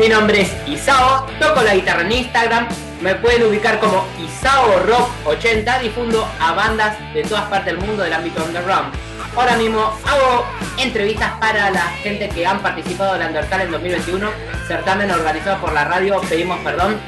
[0.00, 2.66] Mi nombre es Isao, toco la guitarra en Instagram,
[3.02, 8.02] me pueden ubicar como Isao Rock 80, difundo a bandas de todas partes del mundo
[8.02, 8.94] del ámbito underground.
[9.36, 10.46] Ahora mismo hago
[10.78, 14.30] entrevistas para la gente que han participado del Undertale en 2021,
[14.66, 16.98] certamen organizado por la radio Pedimos Perdón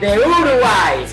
[0.00, 1.04] de Uruguay.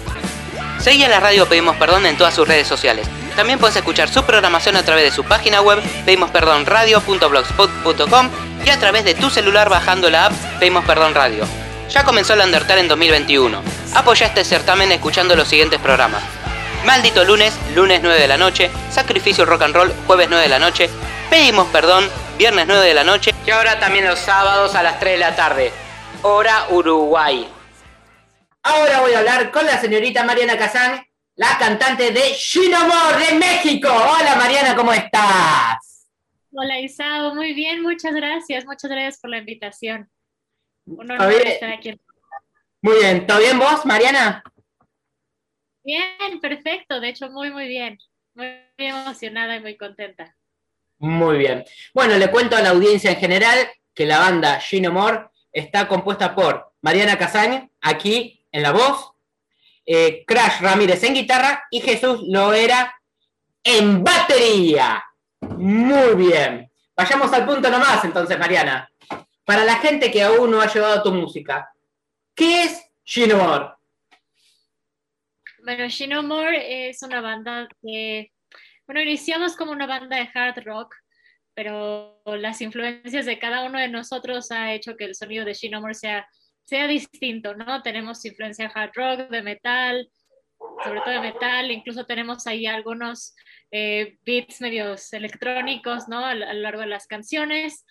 [0.80, 3.10] Seguí a la radio Pedimos Perdón en todas sus redes sociales.
[3.36, 8.30] También puedes escuchar su programación a través de su página web pedimosperdonradio.blogspot.com
[8.66, 11.46] y a través de tu celular bajando la app Pedimos Perdón Radio.
[11.90, 13.62] Ya comenzó el Undertale en 2021.
[13.96, 16.22] Apoya este certamen escuchando los siguientes programas.
[16.86, 20.60] Maldito lunes, lunes 9 de la noche, Sacrificio Rock and Roll, jueves 9 de la
[20.60, 20.90] noche,
[21.30, 25.14] Pedimos Perdón, viernes 9 de la noche y ahora también los sábados a las 3
[25.14, 25.72] de la tarde.
[26.22, 27.50] Hora Uruguay.
[28.64, 33.90] Ahora voy a hablar con la señorita Mariana Kazán, la cantante de Shinomor de México.
[33.90, 36.08] Hola Mariana, ¿cómo estás?
[36.52, 40.10] Hola Isao, muy bien, muchas gracias, muchas gracias por la invitación.
[40.86, 41.48] Un ¿Todo honor bien?
[41.48, 42.00] estar aquí.
[42.82, 44.44] Muy bien, ¿todo bien vos, Mariana?
[45.84, 47.98] Bien, perfecto, de hecho muy, muy bien.
[48.36, 50.36] Muy emocionada y muy contenta.
[51.00, 51.66] Muy bien.
[51.94, 53.58] Bueno, le cuento a la audiencia en general
[53.94, 59.13] que la banda Shinomor está compuesta por Mariana Kazán, aquí en la voz,
[59.86, 62.94] eh, Crash Ramírez en guitarra y Jesús Loera
[63.64, 65.04] en batería.
[65.42, 66.70] Muy bien.
[66.96, 68.90] Vayamos al punto nomás entonces, Mariana.
[69.46, 71.70] Para la gente que aún no ha llevado tu música,
[72.34, 73.78] ¿qué es Shinomor?
[75.64, 78.32] Bueno, Shinomore es una banda que,
[78.86, 80.96] bueno, iniciamos como una banda de hard rock,
[81.54, 85.94] pero las influencias de cada uno de nosotros ha hecho que el sonido de Shinomore
[85.94, 86.28] sea,
[86.64, 87.82] sea distinto, ¿no?
[87.82, 90.10] Tenemos influencia hard rock, de metal,
[90.84, 93.36] sobre todo de metal, incluso tenemos ahí algunos
[93.72, 96.26] eh, beats medios electrónicos, ¿no?
[96.26, 97.86] A, lo a lo largo de las canciones.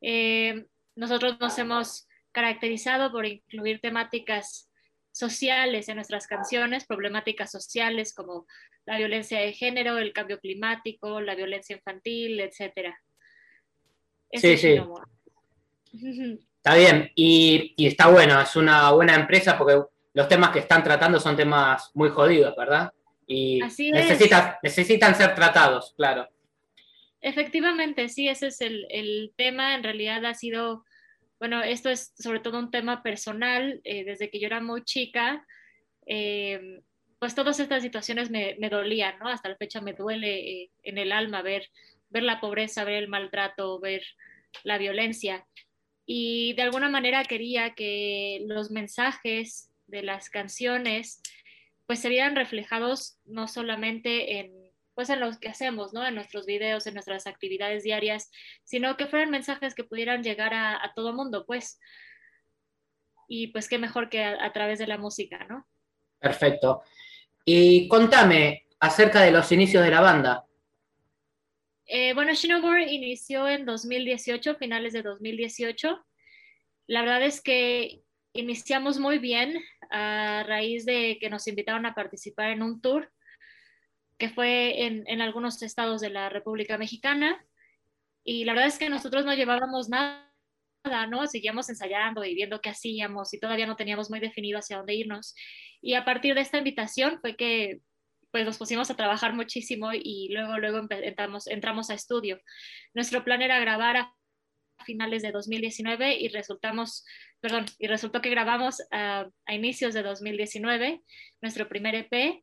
[0.00, 4.70] Eh, nosotros nos hemos caracterizado por incluir temáticas
[5.12, 8.46] sociales en nuestras canciones, problemáticas sociales como
[8.86, 12.94] la violencia de género, el cambio climático, la violencia infantil, etc.
[14.32, 14.78] Sí, sí.
[16.68, 19.80] Está bien, y, y está bueno, es una buena empresa porque
[20.12, 22.92] los temas que están tratando son temas muy jodidos, ¿verdad?
[23.26, 23.94] Y Así es.
[23.94, 26.28] necesitan, necesitan ser tratados, claro.
[27.22, 29.76] Efectivamente, sí, ese es el, el tema.
[29.76, 30.84] En realidad ha sido,
[31.38, 33.80] bueno, esto es sobre todo un tema personal.
[33.84, 35.46] eh, desde que yo era muy chica,
[36.04, 36.82] eh,
[37.18, 39.28] pues todas estas situaciones me, me dolían, ¿no?
[39.28, 41.66] Hasta la fecha me duele eh, en el alma ver,
[42.10, 44.02] ver la pobreza, ver el maltrato, ver
[44.64, 45.46] la violencia.
[46.10, 51.20] Y de alguna manera quería que los mensajes de las canciones
[51.84, 54.52] pues se vieran reflejados no solamente en
[54.94, 56.04] pues en lo que hacemos, ¿no?
[56.04, 58.30] En nuestros videos, en nuestras actividades diarias,
[58.64, 61.78] sino que fueran mensajes que pudieran llegar a, a todo mundo, pues.
[63.28, 65.68] Y pues qué mejor que a, a, través de la música, ¿no?
[66.18, 66.82] Perfecto.
[67.44, 70.47] Y contame acerca de los inicios de la banda.
[71.90, 76.04] Eh, bueno, Shinomore inició en 2018, finales de 2018.
[76.86, 78.02] La verdad es que
[78.34, 79.58] iniciamos muy bien
[79.90, 83.10] a raíz de que nos invitaron a participar en un tour
[84.18, 87.42] que fue en, algunos estados de la República Mexicana.
[88.22, 90.26] Y la verdad es que nosotros no llevábamos nada,
[91.08, 91.26] ¿no?
[91.26, 95.34] Seguíamos ensayando y viendo qué hacíamos y todavía no teníamos muy definido hacia dónde irnos.
[95.80, 97.80] Y a partir de esta invitación fue que
[98.30, 102.40] pues nos pusimos a trabajar muchísimo y luego, luego entramos, a estudio.
[102.94, 104.14] Nuestro plan era grabar a
[104.84, 107.04] finales de 2019 y resultamos,
[107.40, 111.02] perdón, y resultó que grabamos a inicios de 2019
[111.40, 112.42] nuestro primer EP.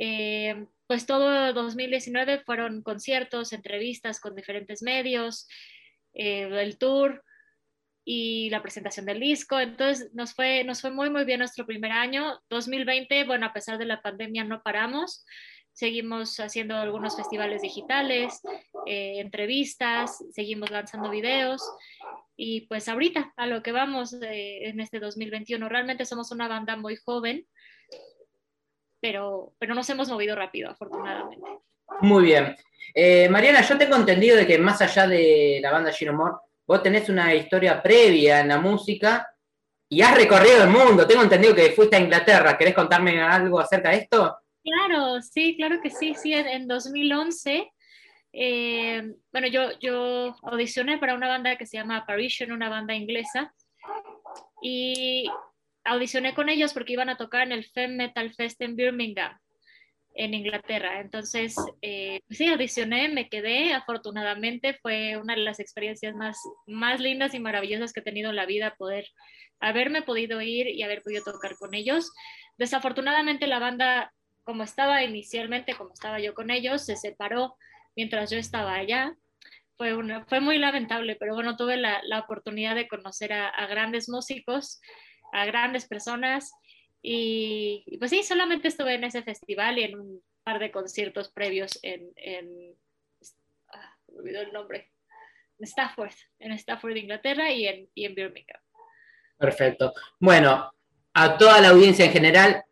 [0.00, 5.48] Eh, pues todo 2019 fueron conciertos, entrevistas con diferentes medios,
[6.14, 7.24] eh, el tour
[8.10, 9.60] y la presentación del disco.
[9.60, 12.40] Entonces nos fue, nos fue muy, muy bien nuestro primer año.
[12.48, 15.26] 2020, bueno, a pesar de la pandemia no paramos.
[15.74, 18.40] Seguimos haciendo algunos festivales digitales,
[18.86, 21.62] eh, entrevistas, seguimos lanzando videos
[22.34, 25.68] y pues ahorita a lo que vamos eh, en este 2021.
[25.68, 27.46] Realmente somos una banda muy joven,
[29.02, 31.46] pero, pero nos hemos movido rápido, afortunadamente.
[32.00, 32.56] Muy bien.
[32.94, 37.08] Eh, Mariana, yo tengo entendido de que más allá de la banda Ginomor, vos tenés
[37.08, 39.26] una historia previa en la música
[39.88, 41.06] y has recorrido el mundo.
[41.06, 42.58] Tengo entendido que fuiste a Inglaterra.
[42.58, 44.36] ¿Querés contarme algo acerca de esto?
[44.62, 46.14] Claro, sí, claro que sí.
[46.14, 47.72] Sí, en, en 2011,
[48.34, 53.54] eh, bueno, yo, yo audicioné para una banda que se llama Apparition, una banda inglesa,
[54.60, 55.26] y
[55.84, 59.38] audicioné con ellos porque iban a tocar en el Femme Metal Fest en Birmingham.
[60.18, 61.00] En Inglaterra.
[61.00, 63.72] Entonces, eh, sí, audicioné, me quedé.
[63.72, 66.36] Afortunadamente fue una de las experiencias más,
[66.66, 69.06] más lindas y maravillosas que he tenido en la vida, poder
[69.60, 72.12] haberme podido ir y haber podido tocar con ellos.
[72.58, 74.12] Desafortunadamente la banda,
[74.42, 77.56] como estaba inicialmente, como estaba yo con ellos, se separó
[77.94, 79.14] mientras yo estaba allá.
[79.76, 83.66] Fue, una, fue muy lamentable, pero bueno, tuve la, la oportunidad de conocer a, a
[83.68, 84.80] grandes músicos,
[85.32, 86.50] a grandes personas
[87.02, 91.78] y, pues sí, solamente estuve en ese festival y en un par de conciertos previos
[91.82, 92.12] en,
[93.72, 94.90] ah, me olvidó el nombre,
[95.58, 98.60] en Stafford, en Stafford, Inglaterra y en, y en Birmingham.
[99.38, 99.92] Perfecto.
[100.18, 100.72] Bueno,
[101.14, 102.64] a toda la audiencia en general,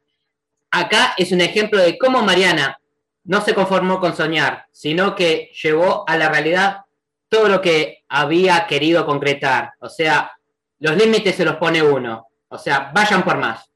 [0.70, 2.78] acá es un ejemplo de cómo Mariana
[3.24, 6.82] no se conformó con soñar, sino que llevó a la realidad
[7.28, 9.72] todo lo que había querido concretar.
[9.80, 10.32] O sea,
[10.78, 12.28] los límites se los pone uno.
[12.48, 13.68] O sea, vayan por más.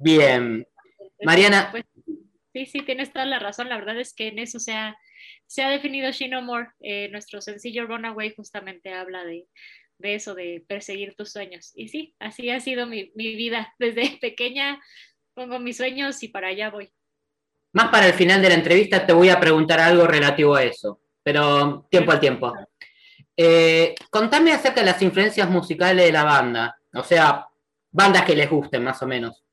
[0.00, 0.66] Bien.
[1.24, 1.68] Mariana.
[1.70, 1.84] Pues,
[2.52, 3.68] sí, sí, tienes toda la razón.
[3.68, 4.96] La verdad es que en eso se ha,
[5.46, 6.68] se ha definido Shino More.
[6.80, 9.46] Eh, nuestro sencillo Runaway justamente habla de,
[9.98, 11.72] de, eso, de perseguir tus sueños.
[11.74, 13.74] Y sí, así ha sido mi, mi vida.
[13.78, 14.80] Desde pequeña
[15.34, 16.92] pongo mis sueños y para allá voy.
[17.72, 21.02] Más para el final de la entrevista te voy a preguntar algo relativo a eso,
[21.22, 22.52] pero tiempo al tiempo.
[23.36, 27.46] Eh, contame acerca de las influencias musicales de la banda, o sea,
[27.92, 29.44] bandas que les gusten más o menos.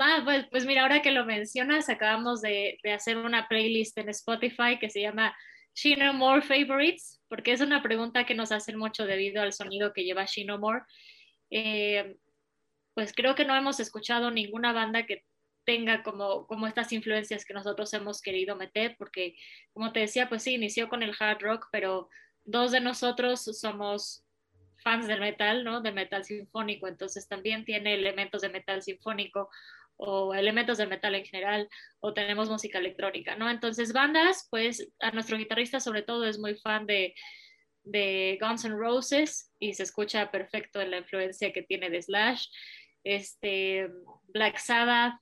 [0.00, 4.08] Ah, pues, pues, mira, ahora que lo mencionas, acabamos de, de, hacer una playlist en
[4.08, 5.36] Spotify que se llama
[5.74, 10.04] Shino More Favorites, porque es una pregunta que nos hacen mucho debido al sonido que
[10.04, 10.80] lleva Shino More.
[11.50, 12.16] Eh,
[12.94, 15.24] pues creo que no hemos escuchado ninguna banda que
[15.64, 19.36] tenga como, como estas influencias que nosotros hemos querido meter, porque
[19.72, 22.08] como te decía, pues sí, inició con el hard rock, pero
[22.44, 24.25] dos de nosotros somos
[24.86, 25.80] fans del metal, ¿no?
[25.80, 29.50] De metal sinfónico, entonces también tiene elementos de metal sinfónico
[29.96, 31.68] o elementos de metal en general,
[31.98, 33.50] o tenemos música electrónica, ¿no?
[33.50, 37.16] Entonces, bandas, pues a nuestro guitarrista sobre todo es muy fan de,
[37.82, 42.46] de Guns N' Roses y se escucha perfecto en la influencia que tiene de Slash,
[43.02, 43.88] este,
[44.28, 45.14] Black Sabbath,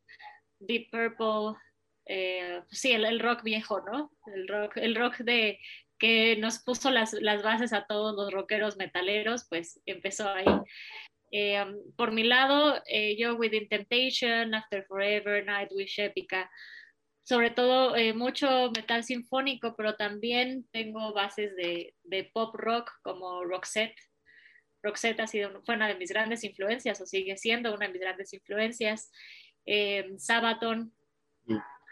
[0.58, 1.58] Deep Purple,
[2.04, 4.12] eh, sí, el, el, rock viejo, ¿no?
[4.26, 5.58] El rock, el rock de,
[6.04, 10.44] que nos puso las, las bases a todos los rockeros metaleros, pues empezó ahí.
[11.32, 16.50] Eh, um, por mi lado, eh, yo Within Temptation, After Forever, Nightwish, Epica,
[17.22, 23.42] sobre todo eh, mucho metal sinfónico, pero también tengo bases de, de, pop rock como
[23.42, 23.98] Roxette.
[24.82, 28.02] Roxette ha sido, fue una de mis grandes influencias, o sigue siendo una de mis
[28.02, 29.10] grandes influencias.
[30.18, 30.92] Sabaton,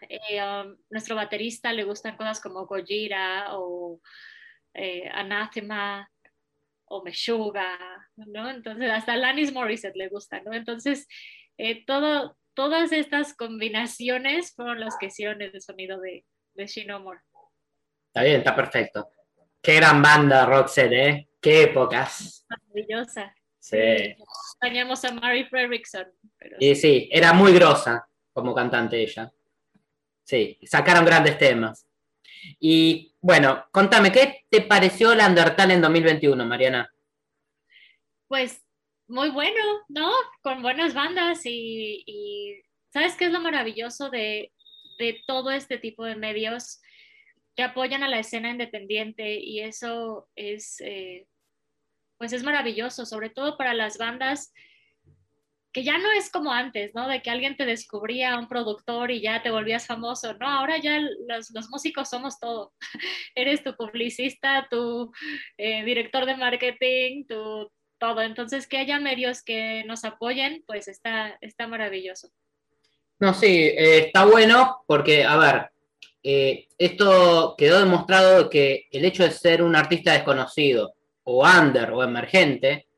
[0.08, 0.68] mm.
[0.68, 4.00] um, nuestro baterista le gustan cosas como Gojira o
[5.12, 6.08] Anathema,
[6.92, 7.78] o Meshuga,
[8.16, 8.50] ¿no?
[8.50, 10.52] Entonces, hasta Lanis Morissette le gusta, ¿no?
[10.52, 11.08] Entonces,
[11.56, 17.20] eh, todo, todas estas combinaciones fueron las que hicieron el sonido de, de Shinomore.
[18.08, 19.08] Está bien, está perfecto.
[19.62, 21.28] Qué gran banda, Roxette, ¿eh?
[21.40, 22.44] Qué épocas.
[22.48, 23.34] Maravillosa.
[23.58, 23.78] Sí.
[23.78, 26.06] Extrañamos a Mary Fredrickson.
[26.36, 26.56] Pero...
[26.60, 29.32] Y sí, era muy grosa como cantante ella.
[30.24, 31.86] Sí, sacaron grandes temas.
[32.58, 36.92] Y bueno, contame, ¿qué te pareció la Undertale en 2021, Mariana?
[38.28, 38.64] Pues
[39.06, 40.10] muy bueno, ¿no?
[40.42, 44.52] Con buenas bandas y, y ¿sabes qué es lo maravilloso de,
[44.98, 46.80] de, todo este tipo de medios
[47.54, 49.38] que apoyan a la escena independiente?
[49.38, 51.26] Y eso es, eh,
[52.18, 54.52] pues es maravilloso, sobre todo para las bandas
[55.72, 57.08] que ya no es como antes, ¿no?
[57.08, 60.34] De que alguien te descubría un productor y ya te volvías famoso.
[60.34, 62.72] No, ahora ya los, los músicos somos todo.
[63.34, 65.12] Eres tu publicista, tu
[65.56, 67.70] eh, director de marketing, tu
[68.02, 68.20] todo.
[68.20, 72.28] Entonces, que haya medios que nos apoyen, pues está, está maravilloso.
[73.20, 75.70] No, sí, eh, está bueno porque, a ver,
[76.24, 82.02] eh, esto quedó demostrado que el hecho de ser un artista desconocido o under o
[82.02, 82.88] emergente,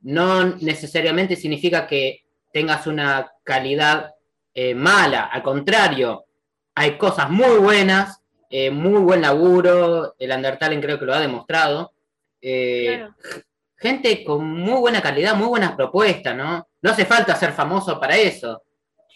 [0.00, 4.14] no necesariamente significa que tengas una calidad
[4.54, 6.24] eh, mala, al contrario,
[6.74, 11.92] hay cosas muy buenas, eh, muy buen laburo, el Undertale creo que lo ha demostrado.
[12.40, 13.14] Eh, claro.
[13.76, 16.68] Gente con muy buena calidad, muy buenas propuestas, ¿no?
[16.80, 18.62] No hace falta ser famoso para eso.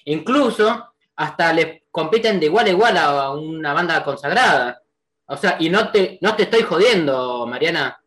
[0.05, 4.83] Incluso hasta le compiten de igual a igual a una banda consagrada.
[5.27, 7.99] O sea, y no te, no te estoy jodiendo, Mariana.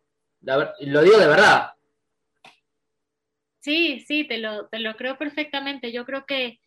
[0.42, 1.75] Lo digo de verdad.
[3.66, 5.92] Sí, sí, te lo, te lo creo perfectamente.
[5.92, 6.60] Yo creo que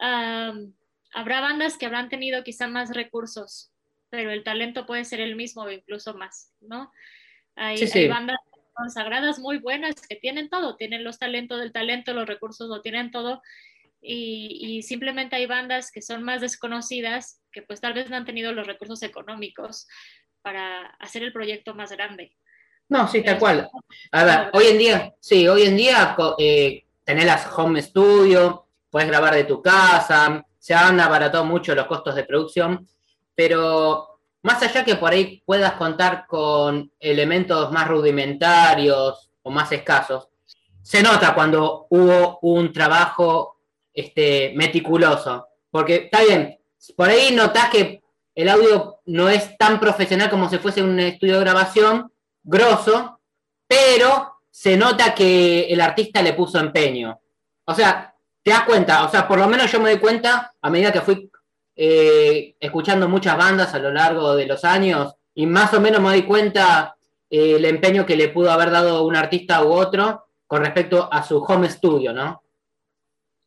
[0.00, 0.74] um,
[1.12, 3.70] habrá bandas que habrán tenido quizá más recursos,
[4.10, 6.90] pero el talento puede ser el mismo o incluso más, ¿no?
[7.54, 7.98] Hay, sí, sí.
[8.00, 8.38] hay bandas
[8.72, 13.12] consagradas muy buenas que tienen todo, tienen los talentos del talento, los recursos lo tienen
[13.12, 13.40] todo,
[14.00, 18.52] y, simplemente hay bandas que son más desconocidas que pues tal vez no han tenido
[18.52, 19.86] los recursos económicos
[20.42, 22.36] para hacer el proyecto más grande.
[22.88, 23.70] No, sí, tal cual.
[24.12, 29.08] A ver, hoy en día, sí, hoy en día eh, tenés las home studio, puedes
[29.08, 32.88] grabar de tu casa, se han abaratado mucho los costos de producción,
[33.34, 40.28] pero más allá que por ahí puedas contar con elementos más rudimentarios o más escasos,
[40.82, 43.58] se nota cuando hubo un trabajo
[43.92, 46.58] este, meticuloso, porque está bien,
[46.96, 48.02] por ahí notas que
[48.34, 52.10] el audio no es tan profesional como si fuese un estudio de grabación,
[52.48, 53.20] grosso,
[53.66, 57.20] pero se nota que el artista le puso empeño.
[57.64, 60.70] O sea, te das cuenta, o sea, por lo menos yo me doy cuenta a
[60.70, 61.30] medida que fui
[61.76, 66.08] eh, escuchando muchas bandas a lo largo de los años y más o menos me
[66.08, 66.96] doy cuenta
[67.28, 71.22] eh, el empeño que le pudo haber dado un artista u otro con respecto a
[71.22, 72.42] su home studio, ¿no?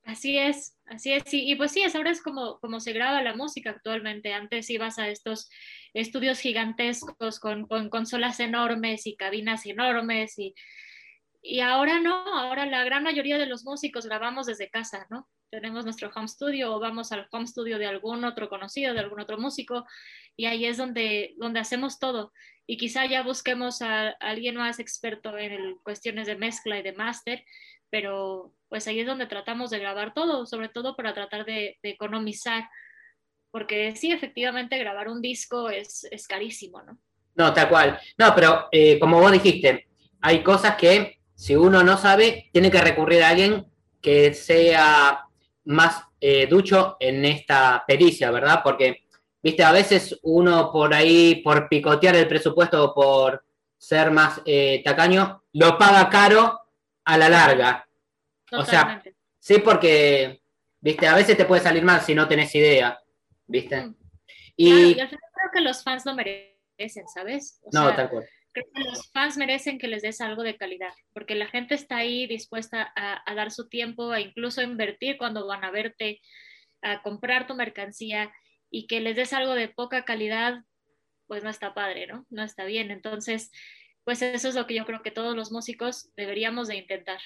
[0.03, 3.71] Así es, así es, y pues sí, ahora es como, como se graba la música
[3.71, 4.33] actualmente.
[4.33, 5.49] Antes ibas a estos
[5.93, 10.55] estudios gigantescos con, con consolas enormes y cabinas enormes y
[11.41, 15.27] y ahora no, ahora la gran mayoría de los músicos grabamos desde casa, ¿no?
[15.49, 19.19] Tenemos nuestro home studio o vamos al home studio de algún otro conocido, de algún
[19.19, 19.85] otro músico,
[20.37, 22.31] y ahí es donde, donde hacemos todo.
[22.67, 27.43] Y quizá ya busquemos a, alguien más experto en cuestiones de mezcla y de máster,
[27.89, 32.69] pero pues ahí es donde tratamos de grabar todo, sobre todo para tratar de, economizar,
[33.51, 36.97] porque sí, efectivamente, grabar un disco es, es carísimo, ¿no?
[37.35, 37.99] No, tal cual.
[38.17, 39.87] No, pero eh, como vos dijiste,
[40.21, 43.65] hay cosas que si uno no sabe, tiene que recurrir a alguien
[44.01, 45.25] que sea
[45.65, 48.61] más eh, ducho en esta pericia, ¿verdad?
[48.63, 49.05] Porque,
[49.41, 53.43] viste, a veces uno por ahí, por picotear el presupuesto o por
[53.77, 56.59] ser más eh, tacaño, lo paga caro
[57.03, 57.87] a la larga.
[58.51, 59.01] O sea,
[59.39, 60.41] sí, porque,
[60.79, 62.99] viste, a veces te puede salir mal si no tenés idea,
[63.51, 63.85] viste.
[63.85, 63.95] Mm.
[64.55, 67.61] Y, al final creo que los fans lo merecen, ¿sabes?
[67.71, 71.35] no, tal cual creo que los fans merecen que les des algo de calidad, porque
[71.35, 75.71] la gente está ahí dispuesta a, dar su tiempo, a incluso invertir cuando van a
[75.71, 76.21] verte,
[76.81, 78.31] a comprar tu mercancía
[78.69, 80.63] y que les des algo de poca calidad,
[81.27, 82.25] pues no está padre, ¿no?
[82.29, 82.91] No está bien.
[82.91, 83.51] Entonces,
[84.03, 87.19] pues eso es lo que yo creo que todos los músicos deberíamos de intentar.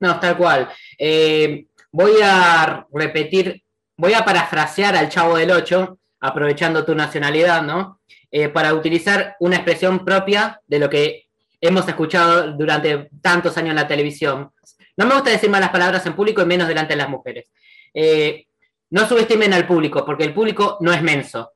[0.00, 0.68] No, tal cual.
[0.98, 3.62] Eh, voy a repetir,
[3.98, 8.00] voy a parafrasear al Chavo del Ocho, aprovechando tu nacionalidad, ¿no?
[8.30, 11.28] Eh, para utilizar una expresión propia de lo que
[11.60, 14.52] hemos escuchado durante tantos años en la televisión.
[14.96, 17.50] No me gusta decir malas palabras en público y menos delante de las mujeres.
[17.92, 18.46] Eh,
[18.90, 21.52] no subestimen al público, porque el público no es menso.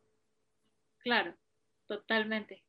[0.98, 1.34] Claro,
[1.86, 2.64] totalmente.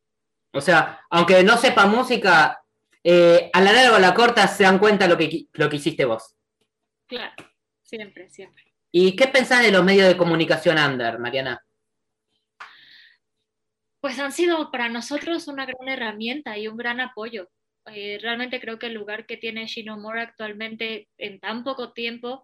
[0.51, 2.61] O sea, aunque no sepa música,
[3.03, 5.77] eh, a la larga o a la corta se dan cuenta lo que, lo que
[5.77, 6.35] hiciste vos.
[7.07, 7.33] Claro,
[7.81, 8.72] siempre, siempre.
[8.93, 11.61] ¿Y qué pensás de los medios de comunicación under, Mariana?
[14.03, 17.49] pues han sido para nosotros una gran herramienta y un gran apoyo.
[17.85, 22.43] Eh, realmente creo que el lugar que tiene Shinomura actualmente en tan poco tiempo,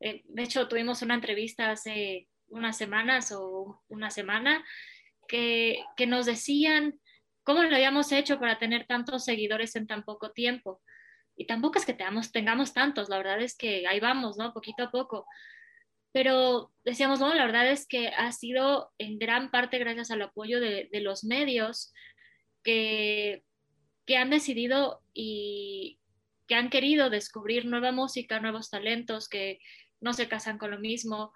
[0.00, 4.62] eh, de hecho tuvimos una entrevista hace unas semanas o una semana
[5.26, 7.00] que, que nos decían
[7.42, 10.82] cómo lo habíamos hecho para tener tantos seguidores en tan poco tiempo.
[11.38, 14.52] Y tampoco es que tengamos, tengamos tantos, la verdad es que ahí vamos, ¿no?
[14.52, 15.26] Poquito a poco
[16.12, 20.60] pero decíamos, no, la verdad es que ha sido en gran parte gracias al apoyo
[20.60, 21.92] de, los medios
[22.62, 23.42] que,
[24.06, 25.98] que, han decidido y
[26.46, 29.58] que han querido descubrir nueva música, nuevos talentos que
[30.00, 31.32] no se casan con lo mismo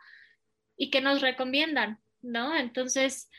[0.76, 2.54] y que nos recomiendan, ¿no?
[2.56, 3.30] Entonces,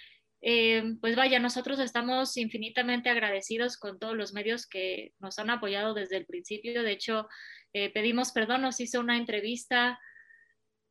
[0.42, 5.94] eh, pues vaya, nosotros estamos infinitamente agradecidos con todos los medios que nos han apoyado
[5.94, 6.84] desde el principio.
[6.84, 7.28] De hecho,
[7.74, 10.00] eh, pedimos perdón, nos hizo una entrevista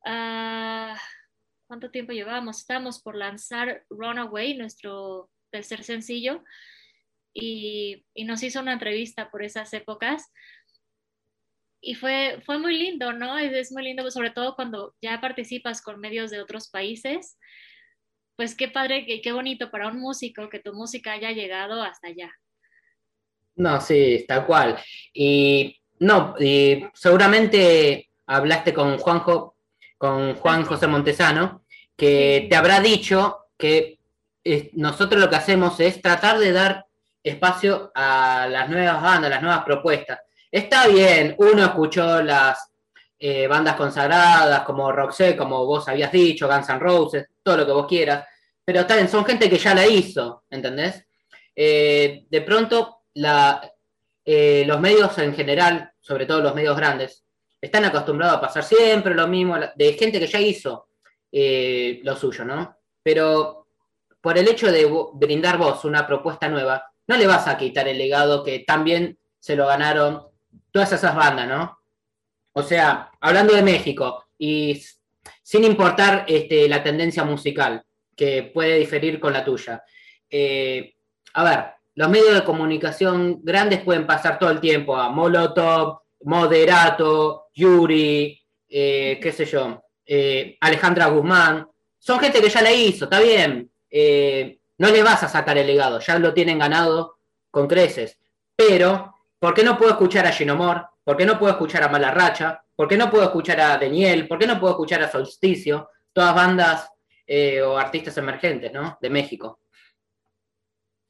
[0.05, 0.97] Ah,
[1.67, 2.59] ¿cuánto tiempo llevamos?
[2.59, 6.43] Estamos por lanzar Runaway, nuestro tercer sencillo,
[7.33, 10.31] y, nos hizo una entrevista por esas épocas.
[11.79, 13.37] Y fue, fue muy lindo, ¿no?
[13.37, 17.37] Es, muy lindo, sobre todo cuando ya participas con medios de otros países.
[18.35, 22.07] Pues qué padre, qué, qué bonito para un músico que tu música haya llegado hasta
[22.07, 22.31] allá.
[23.55, 24.77] No, sí, tal cual.
[25.13, 29.56] Y no, y seguramente hablaste con Juanjo
[29.97, 31.63] con Juan José Montesano,
[31.95, 33.99] que te habrá dicho que
[34.43, 36.85] eh, nosotros lo que hacemos es tratar de dar
[37.23, 40.19] espacio a las nuevas bandas, las nuevas propuestas.
[40.49, 42.71] Está bien, uno escuchó las
[43.19, 47.71] eh, bandas consagradas como Roxette, como vos habías dicho, Guns N' Roses, todo lo que
[47.71, 48.25] vos quieras,
[48.63, 51.05] pero también son gente que ya la hizo, ¿entendés?
[51.55, 57.25] Eh, de pronto, los medios en general, sobre todo los medios grandes,
[57.59, 60.89] están acostumbrados a pasar siempre lo mismo, de gente que ya hizo
[61.31, 62.77] eh, lo suyo, ¿no?
[63.01, 63.67] Pero
[64.21, 67.97] por el hecho de brindar vos una propuesta nueva, no le vas a quitar el
[67.97, 70.27] legado que también se lo ganaron
[70.71, 71.79] todas esas bandas, ¿no?
[72.53, 74.81] O sea, hablando de México y
[75.43, 77.83] sin importar este, la tendencia musical,
[78.15, 79.83] que puede diferir con la tuya.
[80.29, 80.95] Eh,
[81.33, 87.47] a ver, los medios de comunicación grandes pueden pasar todo el tiempo a Molotov, Moderato,
[87.53, 91.67] Yuri, eh, qué sé yo, eh, Alejandra Guzmán.
[91.97, 93.71] Son gente que ya la hizo, está bien.
[94.79, 97.19] no le vas a sacar el legado, ya lo tienen ganado
[97.49, 98.19] con creces.
[98.55, 100.87] Pero, ¿por qué no puedo escuchar a Ginomor?
[101.03, 102.63] ¿Por qué no puedo escuchar a Malarracha?
[102.75, 104.27] ¿Por qué no puedo escuchar a Daniel?
[104.27, 105.89] ¿Por qué no puedo escuchar a Solsticio?
[106.13, 106.89] Todas bandas
[107.25, 108.97] eh, o artistas emergentes, ¿no?
[109.01, 109.61] De México.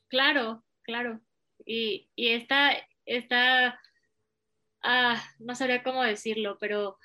[0.07, 1.19] Claro, claro.
[1.65, 2.71] Y, y está,
[3.05, 3.79] está
[4.87, 6.97] ah, no sabría cómo decirlo, pero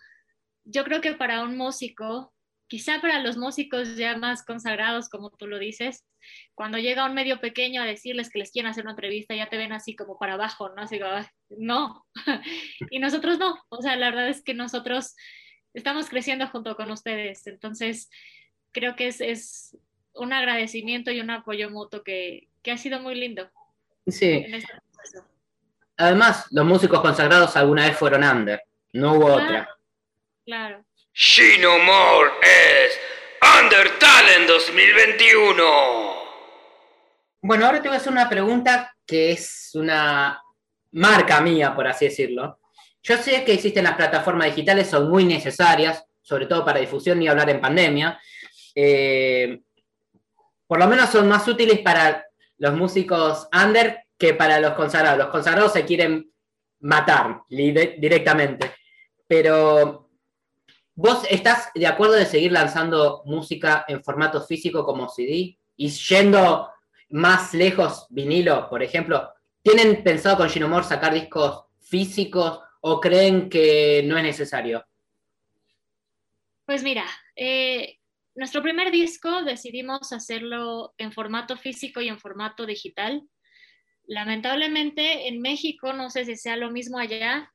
[0.64, 2.32] yo creo que para un músico,
[2.68, 6.06] quizá para los músicos ya más consagrados, como tú lo dices,
[6.54, 9.56] cuando llega un medio pequeño a decirles que les quieren hacer una entrevista, ya te
[9.56, 10.82] ven así como para abajo, ¿no?
[10.82, 11.12] Así como,
[11.50, 12.06] no.
[12.90, 13.58] y nosotros no.
[13.68, 15.16] O sea, la verdad es que nosotros
[15.74, 17.48] estamos creciendo junto con ustedes.
[17.48, 18.08] Entonces,
[18.70, 19.76] creo que es, es
[20.14, 23.50] un agradecimiento y un apoyo mutuo que, que ha sido muy lindo.
[24.06, 24.44] Sí.
[24.46, 24.68] Este
[25.96, 29.68] Además, los músicos consagrados alguna vez fueron under, no hubo otra.
[30.44, 30.84] Claro.
[31.14, 32.98] Shino More es
[33.60, 35.62] Undertale 2021.
[37.42, 40.40] Bueno, ahora te voy a hacer una pregunta que es una
[40.92, 42.60] marca mía, por así decirlo.
[43.02, 47.28] Yo sé que existen las plataformas digitales, son muy necesarias, sobre todo para difusión y
[47.28, 48.20] hablar en pandemia.
[48.74, 49.60] Eh,
[50.66, 52.24] por lo menos son más útiles para
[52.58, 55.18] los músicos under que para los consagrados.
[55.18, 56.32] Los consagrados se quieren
[56.78, 58.72] matar directamente.
[59.26, 60.10] Pero
[60.94, 65.58] ¿Vos estás de acuerdo de seguir lanzando música en formato físico como CD?
[65.74, 66.68] Y yendo
[67.08, 69.32] más lejos, vinilo, por ejemplo,
[69.62, 74.84] ¿tienen pensado con Ginomor sacar discos físicos o creen que no es necesario?
[76.66, 77.06] Pues mira,
[77.36, 77.98] eh,
[78.34, 83.22] nuestro primer disco decidimos hacerlo en formato físico y en formato digital.
[84.12, 87.50] Lamentablemente en México, no sé si sea lo mismo allá,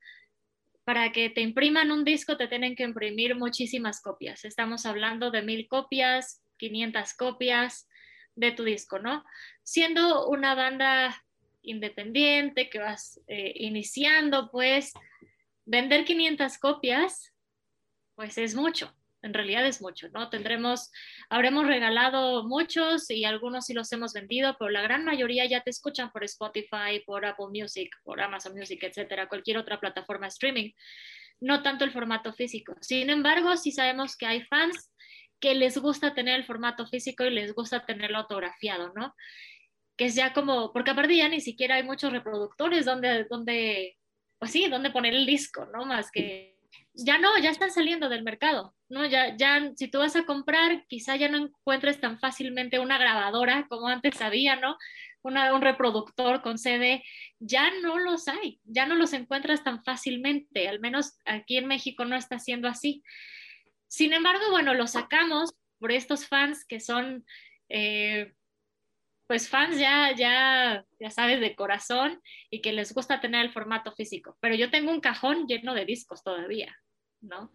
[0.85, 4.43] para que te impriman un disco te tienen que imprimir muchísimas copias.
[4.43, 7.87] Estamos hablando de mil copias, 500 copias
[8.33, 9.23] de tu disco, ¿no?
[9.61, 11.23] Siendo una banda
[11.61, 14.93] independiente que vas eh, iniciando, pues
[15.63, 17.35] vender 500 copias,
[18.15, 20.29] pues es mucho en realidad es mucho, ¿no?
[20.29, 20.91] Tendremos,
[21.29, 25.69] habremos regalado muchos y algunos sí los hemos vendido, pero la gran mayoría ya te
[25.69, 30.71] escuchan por Spotify, por Apple Music, por Amazon Music, etcétera, cualquier otra plataforma streaming,
[31.39, 32.75] no tanto el formato físico.
[32.81, 34.91] Sin embargo, sí sabemos que hay fans
[35.39, 39.15] que les gusta tener el formato físico y les gusta tenerlo autografiado, ¿no?
[39.95, 43.97] Que es ya como, porque aparte ya ni siquiera hay muchos reproductores donde, donde,
[44.39, 45.85] pues sí, donde poner el disco, ¿no?
[45.85, 46.56] Más que
[46.93, 49.05] ya no, ya están saliendo del mercado, ¿no?
[49.05, 53.67] Ya, ya, si tú vas a comprar, quizá ya no encuentres tan fácilmente una grabadora
[53.69, 54.77] como antes había, ¿no?
[55.21, 57.03] Una, un reproductor con CD,
[57.39, 62.05] ya no los hay, ya no los encuentras tan fácilmente, al menos aquí en México
[62.05, 63.03] no está siendo así.
[63.87, 67.25] Sin embargo, bueno, lo sacamos por estos fans que son,
[67.69, 68.33] eh,
[69.27, 73.91] pues fans ya, ya, ya sabes, de corazón y que les gusta tener el formato
[73.91, 74.37] físico.
[74.39, 76.75] Pero yo tengo un cajón lleno de discos todavía.
[77.19, 77.51] ¿no?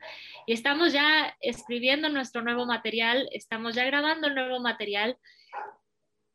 [0.46, 5.16] Y estamos ya escribiendo nuestro nuevo material, estamos ya grabando el nuevo material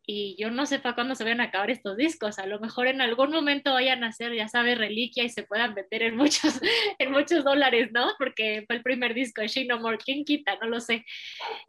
[0.10, 2.40] y yo no sé para cuándo se van a acabar estos discos.
[2.40, 5.76] A lo mejor en algún momento vayan a ser, ya sabes, reliquia y se puedan
[5.76, 6.62] vender en muchos,
[6.98, 8.14] en muchos dólares, ¿no?
[8.18, 9.98] Porque fue el primer disco de Shane No More.
[9.98, 10.56] ¿Quién quita?
[10.62, 11.06] No lo sé.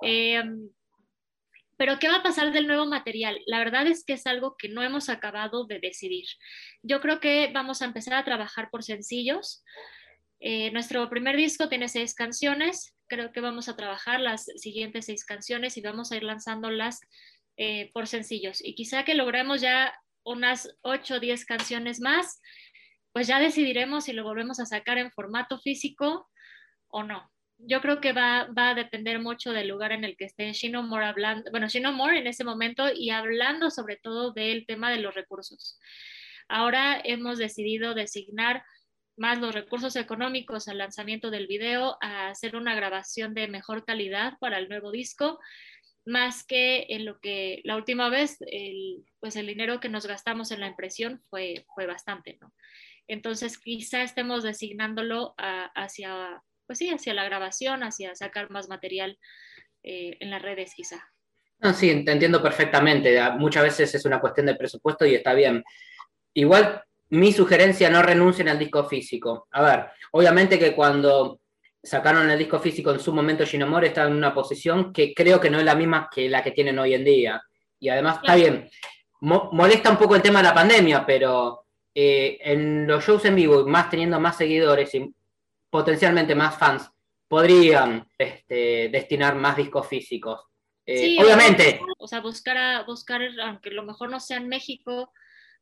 [0.03, 0.71] Em,
[1.79, 3.41] pero ¿qué va a pasar del nuevo material?
[3.47, 6.27] La verdad es que es algo que no hemos acabado de decidir.
[6.83, 9.65] Yo creo que vamos a empezar a trabajar por sencillos.
[10.41, 15.25] Eh, nuestro primer disco tiene seis canciones, creo que vamos a trabajar las siguientes seis
[15.25, 17.01] canciones y vamos a ir lanzándolas
[17.57, 18.63] eh, por sencillos.
[18.63, 22.41] Y quizá que logremos ya unas ocho o diez canciones más,
[23.13, 26.29] pues ya decidiremos si lo volvemos a sacar en formato físico
[26.89, 27.31] o no.
[27.59, 30.83] Yo creo que va, va a depender mucho del lugar en el que esté Shino
[30.83, 34.99] More hablando, bueno, Shino More en ese momento y hablando sobre todo del tema de
[34.99, 35.79] los recursos.
[36.49, 38.65] Ahora hemos decidido designar
[39.19, 44.35] más los recursos económicos al lanzamiento del video, a hacer una grabación de mejor calidad
[44.39, 45.41] para el nuevo disco,
[46.07, 50.53] más que en lo que la última vez, el, pues el dinero que nos gastamos
[50.53, 52.55] en la impresión fue, fue bastante, ¿no?
[53.09, 59.19] Entonces quizá estemos designándolo hacia, pues sí, hacia la grabación, hacia sacar más material
[59.83, 61.03] eh, en las redes quizá.
[61.61, 63.19] No, sí, te entiendo perfectamente.
[63.33, 65.65] Muchas veces es una cuestión de presupuesto y está bien.
[66.35, 69.49] Igual, mi sugerencia, no renuncien al disco físico.
[69.51, 71.41] A ver, obviamente que cuando
[71.83, 75.51] sacaron el disco físico en su momento, Ginomore está en una posición que creo que
[75.51, 77.43] no es la misma que la que tienen hoy en día.
[77.81, 78.69] Y además, está bien,
[79.21, 83.67] molesta un poco el tema de la pandemia, pero eh, en los shows en vivo,
[83.67, 85.15] más teniendo más seguidores y
[85.71, 86.91] potencialmente más fans,
[87.29, 90.41] podrían este, destinar más discos físicos.
[90.87, 91.81] Eh, obviamente.
[91.99, 95.13] O sea, buscar, buscar, aunque lo mejor no sea en México,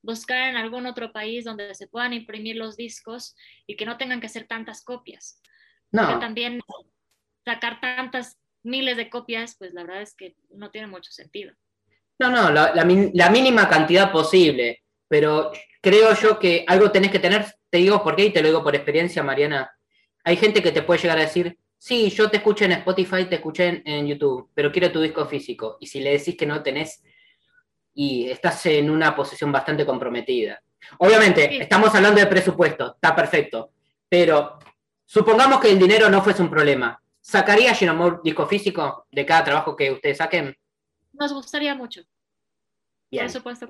[0.02, 3.34] buscar en algún otro país donde se puedan imprimir los discos
[3.66, 5.40] y que no tengan que hacer tantas copias.
[5.92, 6.18] No.
[6.18, 6.60] también
[7.44, 11.52] sacar tantas miles de copias, pues la verdad es que no tiene mucho sentido.
[12.18, 17.44] No, no, la, la, mínima cantidad posible, pero creo yo que algo tenés que tener,
[17.70, 19.70] te digo por qué y te lo digo por experiencia, Mariana.
[20.26, 23.36] Hay gente que te puede llegar a decir, sí, yo te escuché en Spotify, te
[23.36, 25.76] escuché en, YouTube, pero quiero tu disco físico.
[25.78, 27.00] Y si le decís que no tenés,
[27.94, 30.60] y estás en una posición bastante comprometida.
[30.98, 33.70] Obviamente, estamos hablando de presupuesto, está perfecto,
[34.08, 34.58] pero
[35.04, 37.00] supongamos que el dinero no fuese un problema.
[37.20, 40.56] ¿Sacaría Ginomor disco físico de cada trabajo que ustedes saquen?
[41.12, 42.02] Nos gustaría mucho.
[43.12, 43.26] Bien.
[43.26, 43.68] Por supuesto.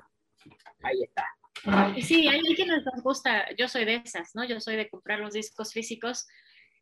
[0.81, 1.23] Ahí está.
[2.01, 4.43] Sí, hay quienes nos gusta, yo soy de esas, ¿no?
[4.43, 6.25] Yo soy de comprar los discos físicos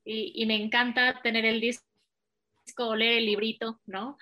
[0.06, 1.84] y, me encanta tener el disco,
[2.78, 4.18] o leer el librito, ¿no?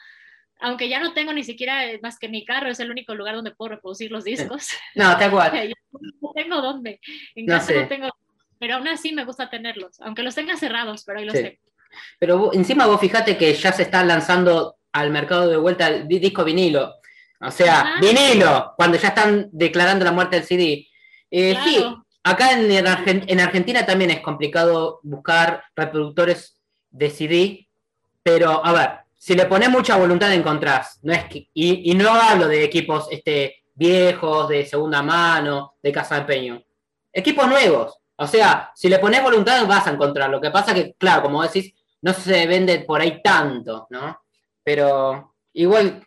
[0.60, 3.36] Aunque ya no tengo ni siquiera eh, más que mi carro, es el único lugar
[3.36, 4.70] donde puedo reproducir los discos.
[4.96, 5.74] No, te igual.
[6.22, 7.00] no tengo dónde.
[7.36, 8.10] En casa no tengo,
[8.60, 11.58] pero aún así me gusta tenerlos, aunque los tenga cerrados, pero ahí los tengo.
[12.18, 16.44] Pero encima vos fíjate que ya se está lanzando al mercado de vuelta el disco
[16.44, 16.96] vinilo.
[17.40, 20.88] O sea, vinilo, cuando ya están declarando la muerte del CD.
[21.30, 21.84] Eh, sí,
[22.24, 26.60] acá en, en, Argentina también es complicado buscar reproductores
[26.90, 27.68] de CD,
[28.22, 31.00] pero a ver, si le pones mucha voluntad encontrás.
[31.04, 36.22] No es y, no hablo de equipos este, viejos, de segunda mano, de casa de
[36.22, 36.64] empeño.
[37.12, 37.98] Equipos nuevos.
[38.16, 40.30] O sea, si le pones voluntad vas a encontrar.
[40.30, 44.24] Lo que pasa que, claro, como decís, no se vende por ahí tanto, ¿no?
[44.64, 46.06] pero igual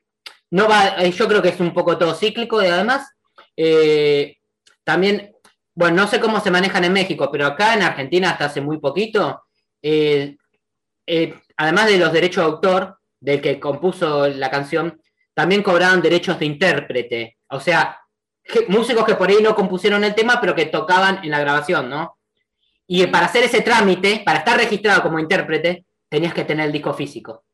[0.51, 3.13] no va, eh, yo creo que es un poco todo cíclico y además
[3.57, 4.39] eh,
[4.83, 5.36] también,
[5.77, 8.79] bueno, no sé cómo se manejan en México, pero acá en Argentina hasta hace muy
[8.79, 9.45] poquito,
[9.83, 10.37] eh,
[11.57, 15.01] además de los derechos de autor del que compuso la canción,
[15.35, 18.01] también cobraban derechos de intérprete, o sea,
[18.69, 22.19] músicos que por ahí no compusieron el tema, pero que tocaban en la grabación, ¿no?
[22.87, 26.95] Y para hacer ese trámite, para estar registrado como intérprete, tenías que tener el disco
[26.95, 27.45] físico.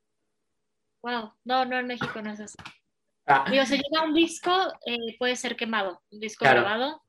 [1.02, 2.56] Wow, no, no en México no es así.
[3.26, 3.46] Ah.
[3.50, 4.52] Digo, se lleva un disco,
[4.86, 7.02] eh, puede ser quemado, un disco grabado,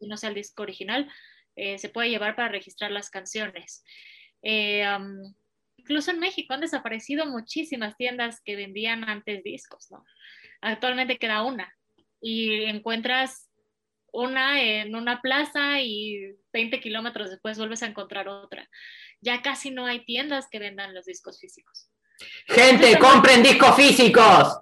[0.00, 1.10] no sea el disco original,
[1.56, 3.84] eh, se puede llevar para registrar las canciones.
[4.42, 4.86] Eh,
[5.76, 10.04] incluso en México han desaparecido muchísimas tiendas que vendían antes discos, ¿no?
[10.60, 11.74] Actualmente queda una
[12.20, 13.48] y encuentras
[14.12, 18.68] una en una plaza y 20 kilómetros después vuelves a encontrar otra.
[19.20, 21.90] Ya casi no hay tiendas que vendan los discos físicos.
[22.46, 24.60] Gente, compren discos físicos.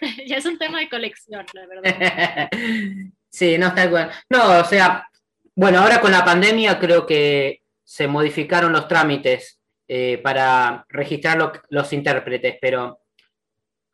[0.26, 2.48] ya es un tema de colección, la verdad.
[3.30, 4.10] sí, no está bueno.
[4.28, 5.08] No, o sea,
[5.54, 11.92] bueno, ahora con la pandemia creo que se modificaron los trámites eh, para registrar los
[11.92, 13.00] intérpretes, pero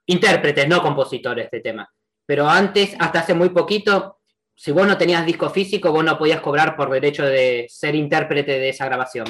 [0.07, 1.88] intérpretes, no compositores de tema.
[2.27, 4.20] Pero antes, hasta hace muy poquito,
[4.55, 8.59] si vos no tenías disco físico, vos no podías cobrar por derecho de ser intérprete
[8.59, 9.27] de esa grabación.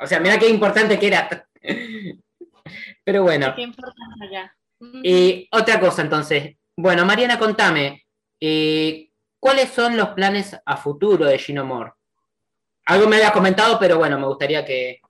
[0.00, 1.48] O sea, mira qué importante que era.
[3.04, 3.54] Pero bueno.
[5.02, 6.56] Y otra cosa entonces.
[6.76, 8.04] Bueno, Mariana, contame,
[8.40, 9.05] eh,
[9.40, 11.96] ¿cuáles son los planes a futuro de Ginomor?
[12.86, 15.00] Algo me había comentado, pero bueno, me gustaría que...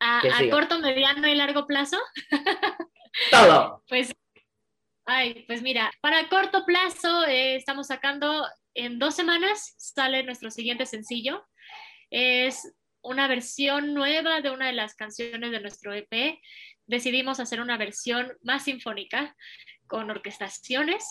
[0.00, 1.98] ¿A, corto, mediano y largo plazo?
[3.30, 3.82] Todo.
[3.88, 4.14] pues,
[5.06, 10.86] ay, pues mira, para corto plazo eh, estamos sacando en dos semanas, sale nuestro siguiente
[10.86, 11.44] sencillo.
[12.10, 16.38] Es una versión nueva de una de las canciones de nuestro EP
[16.88, 19.36] decidimos hacer una versión más sinfónica
[19.86, 21.06] con orquestaciones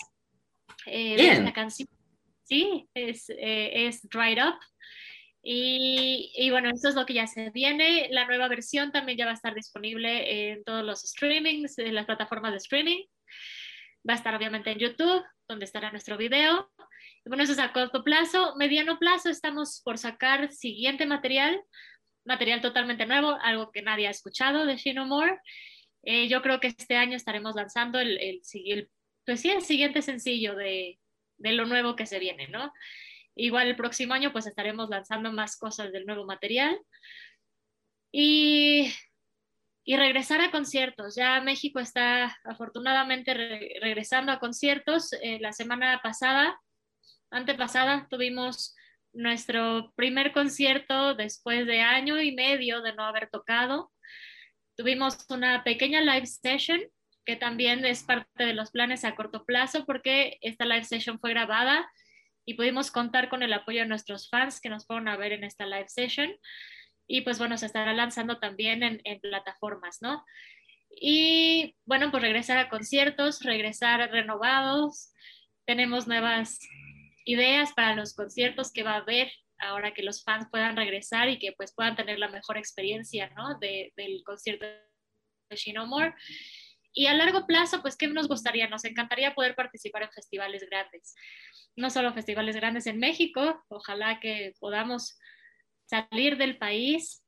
[0.86, 1.88] eh, de esta canción.
[2.48, 4.58] Sí, es, eh, es Dried Up.
[5.42, 8.08] Y, y, bueno, eso es lo que ya se viene.
[8.10, 12.06] La nueva versión también ya va a estar disponible en todos los streamings, en las
[12.06, 13.04] plataformas de streaming.
[14.08, 16.70] Va a estar obviamente en YouTube, donde estará nuestro video.
[17.24, 18.54] Y bueno, eso es a corto plazo.
[18.56, 21.62] Mediano plazo estamos por sacar siguiente material
[22.28, 25.40] material totalmente nuevo, algo que nadie ha escuchado de Shino More.
[26.04, 28.90] Eh, yo creo que este año estaremos lanzando el, el,
[29.24, 30.98] pues sí, el siguiente sencillo de,
[31.38, 32.72] de, lo nuevo que se viene, ¿no?
[33.34, 36.76] igual el próximo año pues estaremos lanzando más cosas del nuevo material.
[38.10, 38.92] Y,
[39.88, 41.14] y regresar a conciertos.
[41.14, 45.14] Ya México está afortunadamente regresando a conciertos.
[45.22, 46.60] Eh, la semana pasada,
[47.30, 48.76] antepasada, tuvimos
[49.14, 53.90] nuestro primer concierto después de año y medio de no haber tocado.
[54.76, 56.82] Tuvimos una pequeña live session
[57.28, 61.28] que también es parte de los planes a corto plazo porque esta live session fue
[61.28, 61.86] grabada
[62.46, 65.44] y pudimos contar con el apoyo de nuestros fans que nos fueron a ver en
[65.44, 66.34] esta live session.
[67.06, 70.24] Y pues bueno, se estará lanzando también en, plataformas, ¿no?
[70.88, 75.12] Y bueno, pues regresar a conciertos, regresar renovados.
[75.66, 76.58] Tenemos nuevas
[77.26, 81.38] ideas para los conciertos que va a haber ahora que los fans puedan regresar y
[81.38, 83.58] que pues puedan tener la mejor experiencia, ¿no?
[83.58, 86.14] De, del concierto de She No More.
[86.98, 88.66] Y a largo plazo, pues, ¿qué nos gustaría?
[88.66, 91.14] Nos encantaría poder participar en festivales grandes.
[91.76, 95.16] No solo festivales grandes en México, ojalá que podamos
[95.84, 97.24] salir del país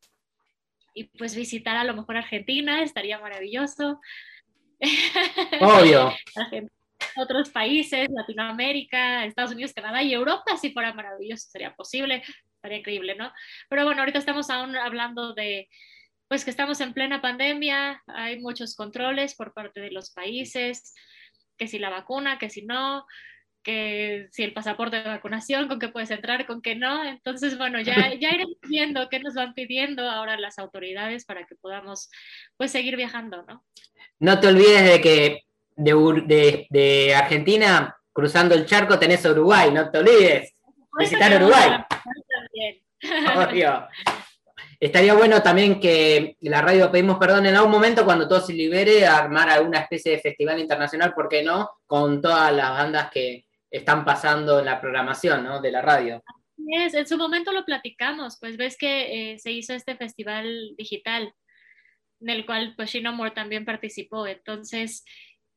[0.93, 4.01] y pues visitar a lo mejor Argentina, estaría maravilloso.
[5.61, 6.17] Obvio.
[7.15, 12.25] otros países, Latinoamérica, Estados Unidos, Canadá y Europa, si fuera maravilloso, sería posible,
[12.57, 13.33] estaría increíble, ¿no?
[13.69, 15.69] Pero bueno, ahorita estamos aún hablando de,
[16.31, 20.95] pues que estamos en plena pandemia, hay muchos controles por parte de los países,
[21.59, 23.05] que si la vacuna, que si no,
[23.65, 27.03] que si el pasaporte de vacunación, con qué puedes entrar, con qué no.
[27.03, 31.57] Entonces, bueno, ya, ya iremos viendo qué nos van pidiendo ahora las autoridades para que
[31.57, 32.09] podamos,
[32.57, 33.65] pues, seguir viajando, ¿no?
[34.21, 35.43] No te olvides de que
[35.75, 40.55] de, de, Argentina, cruzando el charco, tenés Uruguay, no te olvides.
[40.97, 41.71] Visitar Uruguay.
[43.35, 43.89] Obvio.
[44.81, 49.07] Estaría bueno también que la radio pedimos perdón en algún momento cuando todo se libere,
[49.07, 51.71] armar alguna especie de festival internacional, ¿por qué no?
[51.87, 55.61] Con todas las bandas que están pasando en la programación ¿no?
[55.61, 56.23] de la radio.
[56.69, 61.33] Es, en su momento lo platicamos, pues ves que eh, se hizo este festival digital,
[62.21, 64.27] en el cual pues Shino Moore también participó.
[64.27, 65.05] Entonces,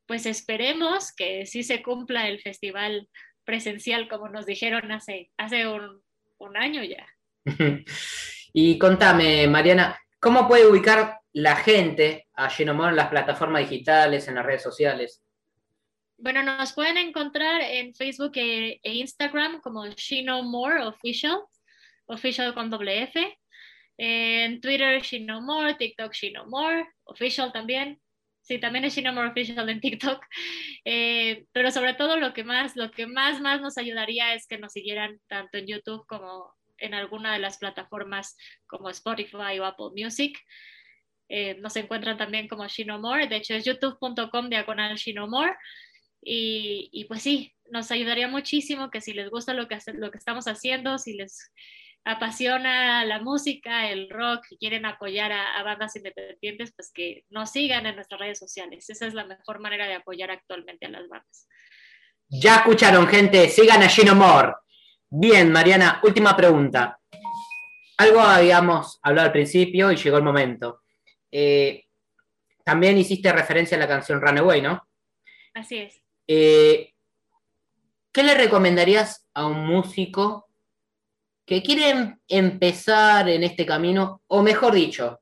[0.06, 3.08] pues esperemos que sí se cumpla el festival
[3.46, 6.02] presencial como nos dijeron hace, hace un,
[6.56, 7.08] año ya.
[8.54, 14.36] y contame, Mariana, ¿cómo puede ubicar la gente a Genomor en las plataformas digitales, en
[14.36, 15.24] las redes sociales?
[16.18, 21.40] Bueno, nos pueden encontrar en Facebook e, e Instagram como Shino More Official,
[22.06, 23.40] official con doble F.
[23.98, 28.00] En Twitter, Shino More, TikTok, Shino More, official también.
[28.42, 30.24] Sí, también es More Official en TikTok.
[30.86, 34.58] Eh, pero sobre todo lo que más, lo que más, más nos ayudaría es que
[34.58, 38.36] nos siguieran tanto en YouTube como en alguna de las plataformas
[38.68, 40.40] como Spotify o Apple Music.
[41.30, 42.66] Eh, nos encuentran también como
[43.00, 43.28] More.
[43.28, 45.56] De hecho, es youtube.com diagonal Shinomore.
[46.22, 50.18] Y, y pues sí, nos ayudaría muchísimo que si les gusta lo que, lo que
[50.18, 51.52] estamos haciendo, si les
[52.06, 57.86] apasiona la música, el rock y quieren apoyar a, bandas independientes, pues que nos sigan
[57.86, 58.90] en nuestras redes sociales.
[58.90, 61.48] Esa es la mejor manera de apoyar actualmente a las bandas.
[62.30, 64.54] Ya escucharon, gente, sigan a Gino Moore.
[65.16, 67.00] Bien, Mariana, última pregunta.
[67.98, 70.82] Algo habíamos hablado al principio y llegó el momento.
[71.32, 71.84] Eh,
[72.64, 74.88] también hiciste referencia a la canción Runaway, ¿no?
[75.54, 76.02] Así es.
[76.28, 76.94] Eh,
[78.12, 80.48] ¿Qué le recomendarías a un músico
[81.46, 85.22] que quieren empezar en este camino, o mejor dicho,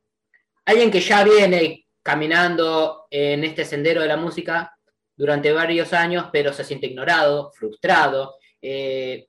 [0.63, 4.73] alguien que ya viene caminando en este sendero de la música
[5.17, 8.37] durante varios años, pero se siente ignorado, frustrado.
[8.61, 9.27] Eh,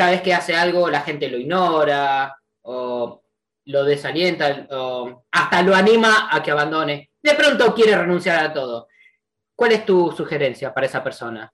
[0.00, 3.22] cada vez que hace algo la gente lo ignora o
[3.66, 7.10] lo desalienta o hasta lo anima a que abandone.
[7.22, 8.88] De pronto quiere renunciar a todo.
[9.54, 11.52] ¿Cuál es tu sugerencia para esa persona?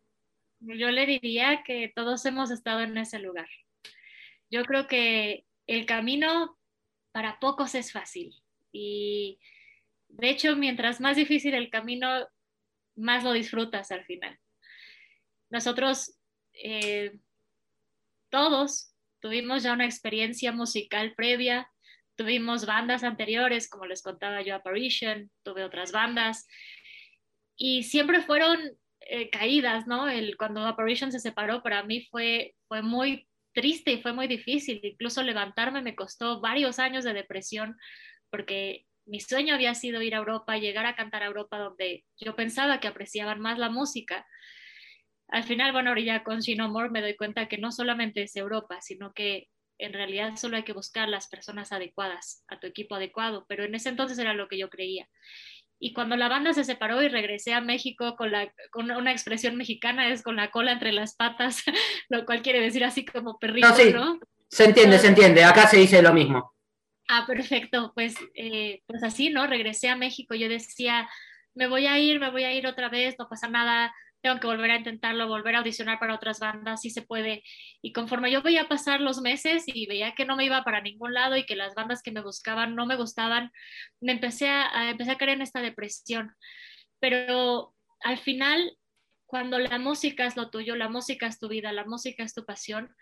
[0.60, 3.48] Yo le diría que todos hemos estado en ese lugar.
[4.48, 6.56] Yo creo que el camino
[7.10, 8.32] para pocos es fácil
[8.70, 9.40] y
[10.06, 12.28] de hecho mientras más difícil el camino,
[12.94, 14.38] más lo disfrutas al final.
[15.50, 16.16] Nosotros
[16.52, 17.18] eh,
[18.36, 21.70] todos tuvimos ya una experiencia musical previa,
[22.16, 26.46] tuvimos bandas anteriores, como les contaba yo, Apparition, tuve otras bandas,
[27.56, 28.58] y siempre fueron
[29.00, 30.06] eh, caídas, ¿no?
[30.10, 34.80] El, cuando Apparition se separó, para mí fue, fue muy triste y fue muy difícil.
[34.82, 37.74] Incluso levantarme me costó varios años de depresión
[38.28, 42.36] porque mi sueño había sido ir a Europa, llegar a cantar a Europa donde yo
[42.36, 44.26] pensaba que apreciaban más la música.
[45.28, 48.80] Al final, bueno, ahora con Shino More me doy cuenta que no solamente es Europa,
[48.80, 53.44] sino que en realidad solo hay que buscar las personas adecuadas, a tu equipo adecuado,
[53.48, 55.08] pero en ese entonces era lo que yo creía.
[55.78, 59.56] Y cuando la banda se separó y regresé a México con, la, con una expresión
[59.56, 61.62] mexicana, es con la cola entre las patas,
[62.08, 64.18] lo cual quiere decir así como perrito, ¿no?
[64.48, 65.44] Se entiende, se entiende.
[65.44, 66.54] Acá se dice lo mismo.
[67.08, 67.92] Ah, perfecto.
[67.94, 69.46] Pues, eh, pues así, ¿no?
[69.46, 70.34] Regresé a México.
[70.34, 71.08] Yo decía,
[71.54, 73.92] me voy a ir, me voy a ir otra vez, no pasa nada
[74.26, 77.44] tengo que volver a intentarlo, volver a audicionar para otras bandas, si se puede.
[77.80, 81.14] Y conforme yo veía pasar los meses y veía que no me iba para ningún
[81.14, 83.52] lado y que las bandas que me buscaban no me gustaban,
[84.00, 86.34] me empecé a, empecé a caer en esta depresión.
[86.98, 88.76] Pero al final,
[89.26, 92.44] cuando la música es lo tuyo, la música es tu vida, la música es tu
[92.44, 92.92] pasión,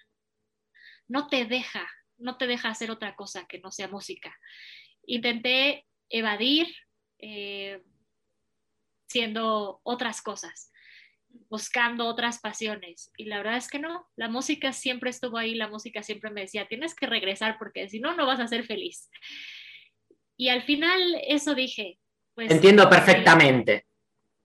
[1.09, 4.37] no te deja, no te deja hacer otra cosa que no sea música.
[5.07, 6.67] Intenté evadir
[7.19, 7.83] eh,
[9.07, 10.71] siendo otras cosas
[11.49, 13.11] buscando otras pasiones.
[13.17, 16.43] Y la verdad es que no, la música siempre estuvo ahí, la música siempre me
[16.43, 19.11] decía, tienes que regresar porque si no, no vas a ser feliz.
[20.37, 21.99] Y al final eso dije.
[22.35, 23.87] Pues, Entiendo perfectamente.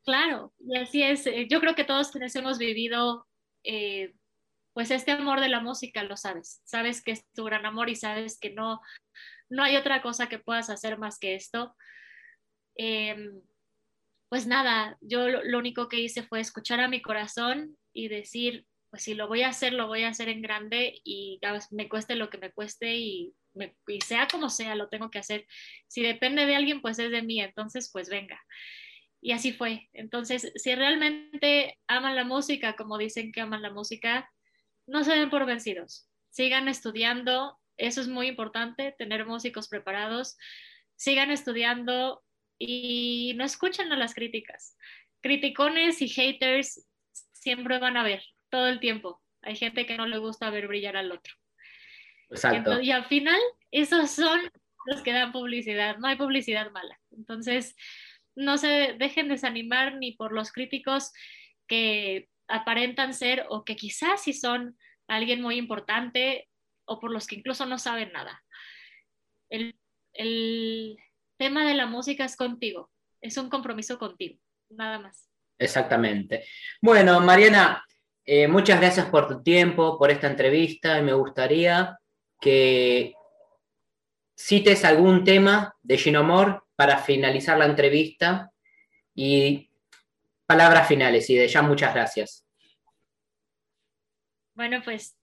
[0.03, 1.25] claro, y así es.
[1.27, 3.27] Eh, yo creo que todos quienes hemos vivido,
[3.63, 4.13] eh,
[4.73, 6.61] pues este amor de la música lo sabes.
[6.65, 8.81] Sabes que es tu gran amor y sabes que no,
[9.49, 11.75] no hay otra cosa que puedas hacer más que esto.
[12.75, 13.41] Em,
[14.29, 19.03] pues nada, yo lo, único que hice fue escuchar a mi corazón y decir, pues
[19.03, 21.39] si lo voy a hacer, lo voy a hacer en grande y
[21.71, 23.33] me cueste lo que me cueste y,
[24.05, 25.47] sea como sea, lo tengo que hacer.
[25.87, 28.39] Si depende de alguien, pues es de mí, entonces pues venga.
[29.19, 29.89] Y así fue.
[29.93, 34.29] Entonces, si realmente aman la música, como dicen que aman la música,
[34.85, 36.07] no se den por vencidos.
[36.29, 40.37] Sigan estudiando, eso es muy importante, tener músicos preparados.
[40.95, 42.23] Sigan estudiando,
[42.59, 44.77] y no escuchan a las críticas.
[45.21, 46.85] Criticones y haters
[47.31, 49.21] siempre van a ver todo el tiempo.
[49.41, 51.33] Hay gente que no le gusta ver brillar al otro.
[52.29, 52.79] Exacto.
[52.79, 53.39] y al final,
[53.71, 54.39] esos son
[54.85, 55.97] los que dan publicidad.
[55.97, 56.99] No hay publicidad mala.
[57.11, 57.75] Entonces,
[58.35, 61.11] no se dejen desanimar ni por los críticos
[61.67, 66.49] que aparentan ser o que quizás sí son alguien muy importante
[66.85, 68.43] o por los que incluso no saben nada.
[69.49, 69.75] El,
[70.13, 70.97] el,
[71.39, 74.37] tema de la música es contigo, es un compromiso contigo,
[74.69, 75.29] nada más.
[75.57, 76.45] Exactamente.
[76.81, 77.83] Bueno, Mariana,
[78.25, 81.97] eh, muchas gracias por tu tiempo, por esta entrevista y me gustaría
[82.39, 83.13] que
[84.37, 88.51] cites algún tema de Ginomor para finalizar la entrevista
[89.15, 89.69] y
[90.45, 92.45] palabras finales y de ya muchas gracias.
[94.53, 95.18] Bueno, pues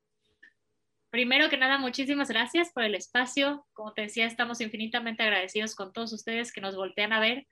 [1.10, 3.66] Primero que nada, muchísimas gracias por el espacio.
[3.72, 7.46] Como te decía, estamos infinitamente agradecidos con todos ustedes que nos voltean a ver.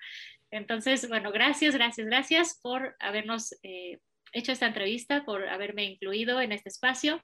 [0.51, 3.99] Entonces, bueno, gracias, gracias, gracias por habernos eh,
[4.33, 7.23] hecho esta entrevista, por haberme incluido en este espacio.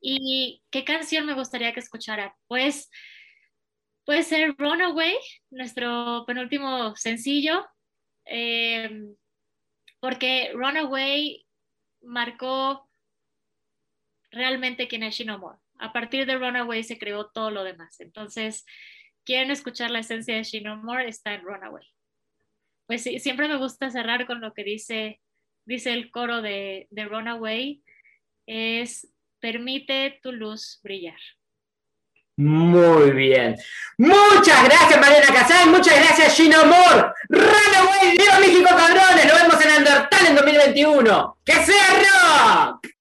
[0.00, 2.34] ¿Y qué canción me gustaría que escuchara?
[2.48, 2.90] Pues
[4.04, 5.16] puede ser Runaway,
[5.50, 7.64] nuestro penúltimo sencillo,
[8.24, 9.14] em,
[10.00, 11.46] porque Runaway
[12.02, 12.88] marcó
[14.32, 15.58] realmente quién es Shinomore.
[15.78, 18.00] A partir de Runaway se creó todo lo demás.
[18.00, 18.64] Entonces,
[19.24, 21.86] quieren escuchar la esencia de Shinomore, está en Runaway.
[22.86, 25.20] Pues sí, siempre me gusta cerrar con lo que dice,
[25.64, 27.82] dice el coro de, Runaway,
[28.46, 29.08] es
[29.40, 31.18] permite tu luz brillar.
[32.36, 33.56] Muy bien.
[33.98, 35.70] Muchas gracias, Mariana Casal.
[35.70, 36.56] Muchas gracias, Gino.
[36.62, 39.26] Runaway, viva México, cabrones.
[39.26, 41.38] Nos vemos en Undertale en 2021.
[41.44, 42.92] ¡Que sea rock!